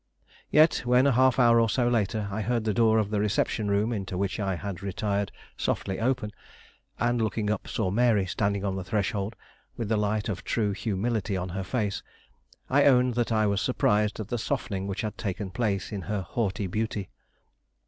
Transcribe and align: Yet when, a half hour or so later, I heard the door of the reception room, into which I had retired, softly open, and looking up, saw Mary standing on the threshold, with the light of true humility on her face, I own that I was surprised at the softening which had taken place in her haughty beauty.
Yet 0.49 0.77
when, 0.83 1.05
a 1.05 1.11
half 1.11 1.37
hour 1.37 1.59
or 1.59 1.69
so 1.69 1.87
later, 1.87 2.27
I 2.31 2.41
heard 2.41 2.63
the 2.63 2.73
door 2.73 2.97
of 2.97 3.11
the 3.11 3.19
reception 3.19 3.67
room, 3.69 3.93
into 3.93 4.17
which 4.17 4.39
I 4.39 4.55
had 4.55 4.81
retired, 4.81 5.31
softly 5.57 5.99
open, 5.99 6.31
and 6.99 7.21
looking 7.21 7.51
up, 7.51 7.67
saw 7.67 7.91
Mary 7.91 8.25
standing 8.25 8.65
on 8.65 8.75
the 8.75 8.83
threshold, 8.83 9.35
with 9.77 9.89
the 9.89 9.97
light 9.97 10.27
of 10.27 10.43
true 10.43 10.71
humility 10.71 11.37
on 11.37 11.49
her 11.49 11.63
face, 11.63 12.01
I 12.67 12.85
own 12.85 13.11
that 13.11 13.31
I 13.31 13.45
was 13.45 13.61
surprised 13.61 14.19
at 14.19 14.29
the 14.29 14.39
softening 14.39 14.87
which 14.87 15.01
had 15.01 15.19
taken 15.19 15.51
place 15.51 15.91
in 15.91 16.01
her 16.01 16.21
haughty 16.23 16.65
beauty. 16.65 17.11